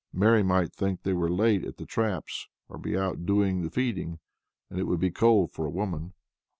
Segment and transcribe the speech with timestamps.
[0.11, 4.17] Mary might think they were late at the traps, and be out doing the feeding,
[4.67, 6.13] and it would be cold for a woman.